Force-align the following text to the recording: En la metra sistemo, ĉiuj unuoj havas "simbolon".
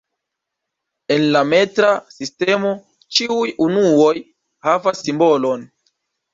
En 1.15 1.25
la 1.35 1.43
metra 1.49 1.91
sistemo, 2.15 2.73
ĉiuj 3.19 3.53
unuoj 3.69 4.11
havas 4.71 5.07
"simbolon". 5.07 5.71